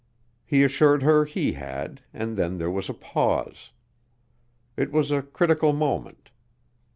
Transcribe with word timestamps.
He 0.47 0.63
assured 0.63 1.03
her 1.03 1.25
he 1.25 1.51
had, 1.51 2.01
and 2.11 2.35
then 2.35 2.57
there 2.57 2.71
was 2.71 2.89
a 2.89 2.93
pause. 2.95 3.69
It 4.75 4.91
was 4.91 5.11
a 5.11 5.21
critical 5.21 5.73
moment. 5.73 6.31